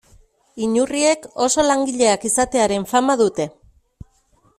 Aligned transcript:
Inurriek 0.67 1.27
oso 1.47 1.65
langileak 1.71 2.25
izatearen 2.31 2.87
fama 2.93 3.17
dute. 3.21 3.47